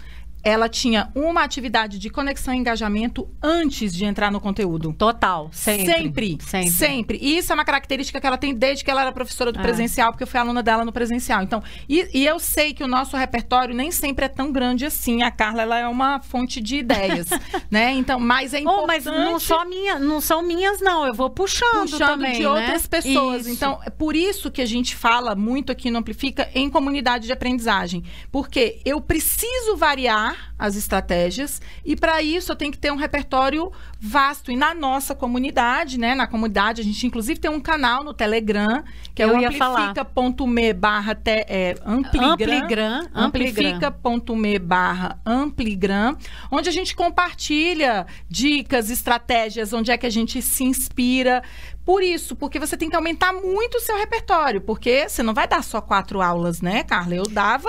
ela 0.43 0.67
tinha 0.67 1.09
uma 1.15 1.41
atividade 1.43 1.97
de 1.97 2.09
conexão 2.09 2.53
e 2.53 2.57
engajamento 2.57 3.29
antes 3.41 3.93
de 3.95 4.03
entrar 4.05 4.31
no 4.31 4.41
conteúdo. 4.41 4.93
Total, 4.93 5.49
sempre. 5.51 5.85
Sempre, 5.85 6.37
Sempre. 6.41 6.69
sempre. 6.71 7.19
E 7.21 7.37
isso 7.37 7.51
é 7.51 7.55
uma 7.55 7.63
característica 7.65 8.19
que 8.19 8.27
ela 8.27 8.37
tem 8.37 8.53
desde 8.53 8.83
que 8.83 8.91
ela 8.91 9.01
era 9.01 9.11
professora 9.11 9.51
do 9.51 9.59
É. 9.59 9.61
presencial, 9.61 10.11
porque 10.11 10.23
eu 10.23 10.27
fui 10.27 10.39
aluna 10.39 10.61
dela 10.61 10.83
no 10.83 10.91
presencial. 10.91 11.41
Então, 11.43 11.63
e, 11.87 12.07
e 12.13 12.25
eu 12.25 12.39
sei 12.39 12.73
que 12.73 12.83
o 12.83 12.87
nosso 12.87 13.15
repertório 13.15 13.73
nem 13.73 13.89
sempre 13.91 14.25
é 14.25 14.27
tão 14.27 14.51
grande 14.51 14.85
assim. 14.85 15.23
A 15.23 15.31
Carla, 15.31 15.61
ela 15.61 15.79
é 15.79 15.87
uma 15.87 16.19
fonte 16.19 16.59
de 16.59 16.77
ideias, 16.77 17.27
né? 17.71 17.93
Então, 17.93 18.19
mas 18.19 18.53
é 18.53 18.57
Oh, 18.57 18.61
importante... 18.61 18.87
mas 18.87 19.05
não, 19.05 19.39
só 19.39 19.63
minha, 19.65 19.97
não 19.99 20.19
são 20.19 20.41
minhas, 20.41 20.81
não. 20.81 21.05
Eu 21.05 21.13
vou 21.13 21.29
puxando, 21.29 21.89
puxando 21.89 21.99
também, 22.07 22.33
de 22.33 22.43
né? 22.43 22.49
outras 22.49 22.85
pessoas. 22.87 23.41
Isso. 23.41 23.49
Então, 23.49 23.79
é 23.85 23.89
por 23.89 24.15
isso 24.15 24.51
que 24.51 24.61
a 24.61 24.65
gente 24.65 24.95
fala 24.95 25.35
muito 25.35 25.71
aqui 25.71 25.89
no 25.89 25.99
Amplifica 25.99 26.49
em 26.53 26.69
comunidade 26.69 27.27
de 27.27 27.31
aprendizagem. 27.31 28.03
Porque 28.31 28.81
eu 28.83 28.99
preciso 28.99 29.77
variar 29.77 30.32
as 30.57 30.75
estratégias 30.75 31.61
e 31.85 31.95
para 31.95 32.21
isso 32.21 32.51
eu 32.51 32.55
tenho 32.55 32.71
que 32.71 32.77
ter 32.77 32.91
um 32.91 32.95
repertório 32.95 33.71
vasto. 33.99 34.51
E 34.51 34.55
na 34.55 34.73
nossa 34.73 35.13
comunidade, 35.15 35.97
né? 35.99 36.13
Na 36.15 36.27
comunidade, 36.27 36.81
a 36.81 36.83
gente 36.83 37.05
inclusive 37.07 37.39
tem 37.39 37.49
um 37.51 37.59
canal 37.59 38.03
no 38.03 38.13
Telegram, 38.13 38.83
que 39.15 39.21
é 39.21 39.25
Eu 39.25 39.37
o 39.37 39.41
ia 39.41 39.51
falar. 39.51 39.89
amplifica.me 39.89 40.73
barra 40.73 41.15
te- 41.15 41.45
é. 41.47 41.75
Ampligram, 41.85 42.31
Ampligram. 42.33 43.09
amplifica.me 43.13 44.59
barra 44.59 45.19
ampligram, 45.25 46.17
onde 46.51 46.69
a 46.69 46.71
gente 46.71 46.95
compartilha 46.95 48.05
dicas, 48.29 48.89
estratégias, 48.89 49.73
onde 49.73 49.91
é 49.91 49.97
que 49.97 50.05
a 50.05 50.09
gente 50.09 50.41
se 50.41 50.63
inspira. 50.63 51.43
Por 51.85 52.01
isso, 52.01 52.35
porque 52.35 52.59
você 52.59 52.77
tem 52.77 52.89
que 52.89 52.95
aumentar 52.95 53.33
muito 53.33 53.75
o 53.77 53.81
seu 53.81 53.97
repertório, 53.97 54.61
porque 54.61 55.07
você 55.09 55.21
não 55.21 55.33
vai 55.33 55.47
dar 55.47 55.63
só 55.63 55.81
quatro 55.81 56.21
aulas, 56.21 56.61
né, 56.61 56.83
Carla? 56.83 57.15
Eu 57.15 57.23
dava, 57.23 57.67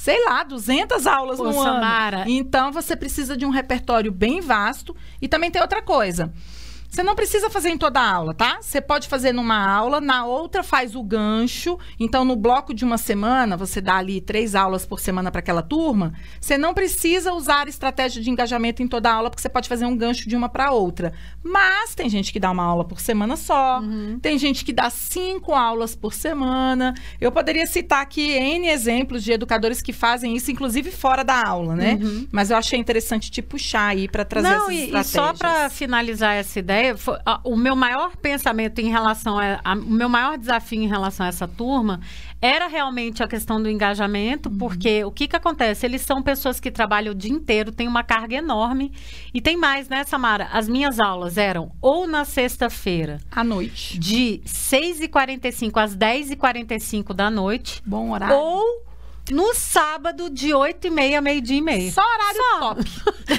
sei 0.00 0.24
lá, 0.24 0.42
200 0.42 1.06
aulas 1.06 1.36
Pô, 1.36 1.44
no 1.44 1.52
Samara. 1.52 2.22
ano. 2.22 2.30
Então, 2.30 2.72
você 2.72 2.96
precisa 2.96 3.36
de 3.36 3.44
um 3.44 3.50
repertório 3.50 4.10
bem 4.10 4.40
vasto. 4.40 4.96
E 5.20 5.28
também 5.28 5.50
tem 5.50 5.60
outra 5.60 5.82
coisa. 5.82 6.32
Você 6.90 7.04
não 7.04 7.14
precisa 7.14 7.48
fazer 7.48 7.70
em 7.70 7.78
toda 7.78 8.00
a 8.00 8.12
aula, 8.12 8.34
tá? 8.34 8.58
Você 8.60 8.80
pode 8.80 9.06
fazer 9.06 9.32
numa 9.32 9.64
aula, 9.64 10.00
na 10.00 10.24
outra 10.24 10.62
faz 10.64 10.96
o 10.96 11.02
gancho. 11.04 11.78
Então, 12.00 12.24
no 12.24 12.34
bloco 12.34 12.74
de 12.74 12.84
uma 12.84 12.98
semana, 12.98 13.56
você 13.56 13.80
dá 13.80 13.96
ali 13.96 14.20
três 14.20 14.56
aulas 14.56 14.84
por 14.84 14.98
semana 14.98 15.30
para 15.30 15.38
aquela 15.38 15.62
turma. 15.62 16.12
Você 16.40 16.58
não 16.58 16.74
precisa 16.74 17.32
usar 17.32 17.68
estratégia 17.68 18.20
de 18.20 18.28
engajamento 18.28 18.82
em 18.82 18.88
toda 18.88 19.08
a 19.08 19.14
aula, 19.14 19.30
porque 19.30 19.40
você 19.40 19.48
pode 19.48 19.68
fazer 19.68 19.86
um 19.86 19.96
gancho 19.96 20.28
de 20.28 20.34
uma 20.34 20.48
para 20.48 20.72
outra. 20.72 21.12
Mas 21.44 21.94
tem 21.94 22.08
gente 22.08 22.32
que 22.32 22.40
dá 22.40 22.50
uma 22.50 22.64
aula 22.64 22.84
por 22.84 22.98
semana 23.00 23.36
só, 23.36 23.78
Uhum. 23.80 24.18
tem 24.20 24.36
gente 24.36 24.64
que 24.64 24.72
dá 24.72 24.90
cinco 24.90 25.52
aulas 25.54 25.94
por 25.94 26.12
semana. 26.12 26.92
Eu 27.20 27.30
poderia 27.30 27.66
citar 27.66 28.02
aqui 28.02 28.32
N 28.32 28.66
exemplos 28.68 29.22
de 29.22 29.30
educadores 29.32 29.80
que 29.80 29.92
fazem 29.92 30.34
isso, 30.34 30.50
inclusive 30.50 30.90
fora 30.90 31.22
da 31.22 31.40
aula, 31.46 31.76
né? 31.76 31.98
Mas 32.32 32.50
eu 32.50 32.56
achei 32.56 32.78
interessante 32.78 33.30
te 33.30 33.40
puxar 33.40 33.86
aí 33.88 34.08
para 34.08 34.24
trazer 34.24 34.48
Não, 34.48 34.70
essas 34.70 34.74
e, 34.74 34.96
e 34.96 35.04
só 35.04 35.32
para 35.32 35.70
finalizar 35.70 36.34
essa 36.34 36.58
ideia, 36.58 36.79
a- 37.26 37.40
o 37.44 37.56
meu 37.56 37.74
maior 37.76 38.16
pensamento 38.16 38.80
em 38.80 38.88
relação 38.90 39.38
a, 39.38 39.60
a- 39.64 39.74
o 39.74 39.90
meu 39.90 40.08
maior 40.08 40.36
desafio 40.38 40.82
em 40.82 40.86
relação 40.88 41.26
a 41.26 41.28
essa 41.28 41.46
turma 41.48 42.00
era 42.42 42.66
realmente 42.68 43.22
a 43.22 43.28
questão 43.28 43.62
do 43.62 43.68
engajamento, 43.68 44.48
Uhum. 44.48 44.56
porque 44.58 45.04
o 45.04 45.10
que 45.10 45.28
que 45.28 45.36
acontece? 45.36 45.84
Eles 45.84 46.00
são 46.02 46.22
pessoas 46.22 46.58
que 46.58 46.70
trabalham 46.70 47.12
o 47.12 47.14
dia 47.14 47.30
inteiro, 47.32 47.70
têm 47.70 47.86
uma 47.86 48.02
carga 48.02 48.36
enorme 48.36 48.92
e 49.34 49.40
tem 49.40 49.56
mais, 49.56 49.88
né, 49.88 50.04
Samara? 50.04 50.48
As 50.52 50.68
minhas 50.68 50.98
aulas 50.98 51.36
eram 51.36 51.70
ou 51.82 52.06
na 52.06 52.24
sexta-feira 52.24 53.20
À 53.30 53.44
noite. 53.44 53.98
de 53.98 54.40
6h45 54.46 55.76
às 55.80 55.94
10h45 55.96 57.12
da 57.12 57.30
noite, 57.30 57.82
Bom 57.84 58.10
horário. 58.10 58.34
ou 58.36 58.89
no 59.30 59.54
sábado 59.54 60.28
de 60.30 60.48
8h30 60.48 61.16
a 61.16 61.20
meio-dia 61.20 61.56
e 61.58 61.60
meio. 61.62 61.92
Só 61.92 62.02
horário 62.02 62.40
Só. 62.42 62.58
top. 62.60 62.84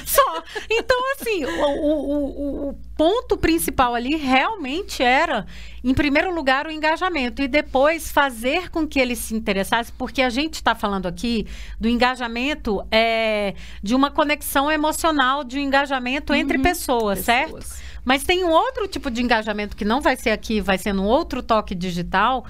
Só. 0.08 0.44
Então, 0.70 0.98
assim, 1.14 1.46
o, 1.46 1.66
o- 1.66 2.70
o- 2.70 2.80
ponto 2.98 3.36
principal 3.36 3.96
ali 3.96 4.16
realmente 4.16 5.02
era, 5.02 5.46
em 5.84 5.94
primeiro 5.94 6.34
lugar, 6.36 6.68
o 6.68 6.72
engajamento 6.72 7.42
e 7.42 7.48
depois 7.48 8.12
fazer 8.12 8.70
com 8.70 8.88
que 8.88 9.00
eles 9.00 9.18
se 9.18 9.34
interessassem, 9.36 9.94
porque 9.98 10.22
a 10.22 10.30
gente 10.30 10.56
está 10.56 10.76
falando 10.76 11.08
aqui 11.08 11.48
do 11.80 11.88
engajamento 11.90 12.86
é, 12.92 13.56
de 13.82 13.96
uma 13.96 14.12
conexão 14.12 14.72
emocional, 14.72 15.44
de 15.44 15.58
um 15.58 15.62
engajamento 15.62 16.34
entre 16.34 16.60
pessoas, 16.60 17.20
certo? 17.20 17.66
Mas 18.04 18.24
tem 18.24 18.44
um 18.44 18.50
outro 18.50 18.88
tipo 18.88 19.12
de 19.12 19.22
engajamento 19.22 19.76
que 19.76 19.86
não 19.86 20.02
vai 20.02 20.16
ser 20.16 20.32
aqui, 20.32 20.60
vai 20.60 20.78
ser 20.78 20.94
no 20.94 21.04
outro 21.04 21.44
toque 21.44 21.76
digital, 21.76 22.46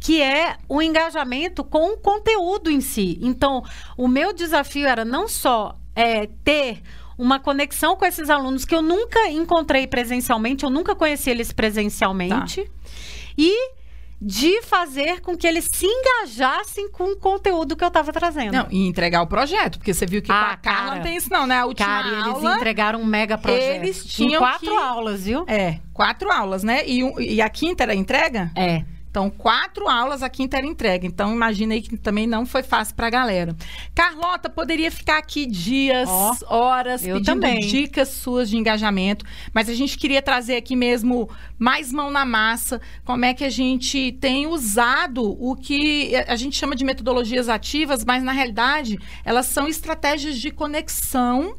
que 0.00 0.20
é 0.20 0.56
o 0.68 0.82
engajamento 0.82 1.62
com 1.64 1.92
o 1.92 1.96
conteúdo 1.96 2.70
em 2.70 2.80
si. 2.80 3.18
Então, 3.22 3.62
o 3.96 4.08
meu 4.08 4.32
desafio 4.32 4.86
era 4.86 5.04
não 5.04 5.28
só 5.28 5.76
é, 5.94 6.28
ter 6.44 6.82
uma 7.18 7.40
conexão 7.40 7.96
com 7.96 8.04
esses 8.04 8.28
alunos 8.28 8.64
que 8.64 8.74
eu 8.74 8.82
nunca 8.82 9.30
encontrei 9.30 9.86
presencialmente, 9.86 10.64
eu 10.64 10.70
nunca 10.70 10.94
conheci 10.94 11.30
eles 11.30 11.50
presencialmente. 11.52 12.62
Tá. 12.62 12.70
E 13.38 13.75
de 14.20 14.62
fazer 14.62 15.20
com 15.20 15.36
que 15.36 15.46
eles 15.46 15.68
se 15.70 15.86
engajassem 15.86 16.90
com 16.90 17.12
o 17.12 17.16
conteúdo 17.16 17.76
que 17.76 17.84
eu 17.84 17.88
estava 17.88 18.12
trazendo. 18.12 18.52
Não, 18.52 18.66
e 18.70 18.86
entregar 18.86 19.22
o 19.22 19.26
projeto, 19.26 19.78
porque 19.78 19.92
você 19.92 20.06
viu 20.06 20.22
que 20.22 20.32
ah, 20.32 20.52
a 20.52 20.56
Carla 20.56 20.96
não 20.96 21.02
tem 21.02 21.16
isso 21.16 21.30
não, 21.30 21.46
né? 21.46 21.58
A 21.58 21.66
última 21.66 21.86
cara, 21.86 22.24
aula, 22.24 22.38
eles 22.38 22.56
entregaram 22.56 23.00
um 23.00 23.04
mega 23.04 23.36
projeto. 23.36 23.82
Eles 23.82 24.04
tinham 24.04 24.38
quatro 24.38 24.70
que... 24.70 24.74
aulas, 24.74 25.24
viu? 25.24 25.44
É, 25.46 25.80
quatro 25.92 26.30
aulas, 26.32 26.62
né? 26.62 26.86
E, 26.86 27.34
e 27.34 27.42
a 27.42 27.48
quinta 27.48 27.82
era 27.82 27.92
a 27.92 27.96
entrega? 27.96 28.50
É. 28.54 28.84
Então, 29.16 29.30
quatro 29.30 29.88
aulas, 29.88 30.22
a 30.22 30.28
quinta 30.28 30.58
era 30.58 30.66
entrega. 30.66 31.06
Então, 31.06 31.32
imagina 31.32 31.72
aí 31.72 31.80
que 31.80 31.96
também 31.96 32.26
não 32.26 32.44
foi 32.44 32.62
fácil 32.62 32.94
para 32.94 33.06
a 33.06 33.10
galera. 33.10 33.56
Carlota, 33.94 34.50
poderia 34.50 34.90
ficar 34.90 35.16
aqui 35.16 35.46
dias, 35.46 36.06
oh, 36.06 36.54
horas, 36.54 37.00
pedindo 37.00 37.24
também. 37.24 37.60
dicas 37.60 38.10
suas 38.10 38.50
de 38.50 38.58
engajamento, 38.58 39.24
mas 39.54 39.70
a 39.70 39.74
gente 39.74 39.96
queria 39.96 40.20
trazer 40.20 40.56
aqui 40.56 40.76
mesmo 40.76 41.30
mais 41.58 41.90
mão 41.90 42.10
na 42.10 42.26
massa, 42.26 42.78
como 43.06 43.24
é 43.24 43.32
que 43.32 43.42
a 43.42 43.48
gente 43.48 44.12
tem 44.20 44.46
usado 44.46 45.24
o 45.42 45.56
que 45.56 46.14
a 46.28 46.36
gente 46.36 46.54
chama 46.54 46.76
de 46.76 46.84
metodologias 46.84 47.48
ativas, 47.48 48.04
mas 48.04 48.22
na 48.22 48.32
realidade 48.32 48.98
elas 49.24 49.46
são 49.46 49.66
estratégias 49.66 50.36
de 50.36 50.50
conexão 50.50 51.54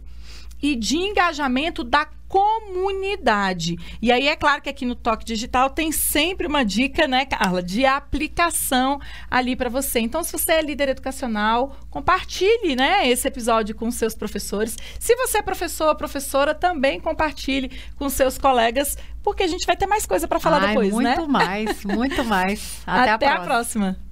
e 0.61 0.75
de 0.75 0.97
engajamento 0.97 1.83
da 1.83 2.07
comunidade. 2.27 3.77
E 4.01 4.11
aí 4.11 4.27
é 4.27 4.35
claro 4.35 4.61
que 4.61 4.69
aqui 4.69 4.85
no 4.85 4.95
Toque 4.95 5.25
Digital 5.25 5.69
tem 5.69 5.91
sempre 5.91 6.45
uma 6.45 6.63
dica, 6.63 7.07
né, 7.07 7.25
Carla, 7.25 7.63
de 7.63 7.85
aplicação 7.85 8.99
ali 9.31 9.55
para 9.55 9.69
você. 9.69 9.99
Então, 9.99 10.23
se 10.23 10.31
você 10.31 10.53
é 10.53 10.61
líder 10.61 10.89
educacional, 10.89 11.77
compartilhe, 11.89 12.75
né, 12.75 13.07
esse 13.07 13.27
episódio 13.27 13.73
com 13.75 13.89
seus 13.89 14.13
professores. 14.13 14.77
Se 14.99 15.15
você 15.15 15.39
é 15.39 15.41
professor 15.41 15.87
ou 15.87 15.95
professora, 15.95 16.53
também 16.53 16.99
compartilhe 16.99 17.71
com 17.95 18.09
seus 18.09 18.37
colegas, 18.37 18.97
porque 19.23 19.43
a 19.43 19.47
gente 19.47 19.65
vai 19.65 19.77
ter 19.77 19.87
mais 19.87 20.05
coisa 20.05 20.27
para 20.27 20.39
falar 20.39 20.61
Ai, 20.61 20.67
depois, 20.69 20.91
muito 20.91 21.07
né? 21.07 21.15
Muito 21.15 21.31
mais, 21.31 21.83
muito 21.85 22.25
mais. 22.25 22.81
Até, 22.85 23.11
Até 23.11 23.27
a 23.27 23.39
próxima. 23.39 23.89
A 23.89 23.93
próxima. 23.93 24.06